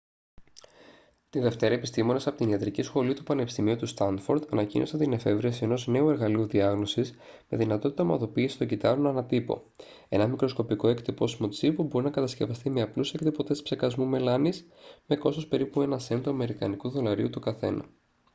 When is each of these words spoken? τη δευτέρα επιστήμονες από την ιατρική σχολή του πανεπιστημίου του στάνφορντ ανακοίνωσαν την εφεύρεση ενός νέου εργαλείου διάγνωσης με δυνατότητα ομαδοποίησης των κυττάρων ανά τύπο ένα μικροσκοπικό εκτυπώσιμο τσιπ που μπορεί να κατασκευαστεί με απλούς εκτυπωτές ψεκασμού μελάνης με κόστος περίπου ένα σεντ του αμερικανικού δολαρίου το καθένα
τη 1.29 1.39
δευτέρα 1.39 1.73
επιστήμονες 1.73 2.27
από 2.27 2.37
την 2.37 2.49
ιατρική 2.49 2.81
σχολή 2.81 3.13
του 3.13 3.23
πανεπιστημίου 3.23 3.75
του 3.75 3.85
στάνφορντ 3.85 4.43
ανακοίνωσαν 4.51 4.99
την 4.99 5.13
εφεύρεση 5.13 5.63
ενός 5.63 5.87
νέου 5.87 6.09
εργαλείου 6.09 6.45
διάγνωσης 6.47 7.13
με 7.49 7.57
δυνατότητα 7.57 8.03
ομαδοποίησης 8.03 8.57
των 8.57 8.67
κυττάρων 8.67 9.07
ανά 9.07 9.25
τύπο 9.25 9.63
ένα 10.09 10.27
μικροσκοπικό 10.27 10.87
εκτυπώσιμο 10.87 11.47
τσιπ 11.47 11.75
που 11.75 11.83
μπορεί 11.83 12.05
να 12.05 12.11
κατασκευαστεί 12.11 12.69
με 12.69 12.81
απλούς 12.81 13.13
εκτυπωτές 13.13 13.61
ψεκασμού 13.61 14.05
μελάνης 14.05 14.67
με 15.07 15.15
κόστος 15.15 15.47
περίπου 15.47 15.81
ένα 15.81 15.99
σεντ 15.99 16.23
του 16.23 16.29
αμερικανικού 16.29 16.89
δολαρίου 16.89 17.29
το 17.29 17.39
καθένα 17.39 17.85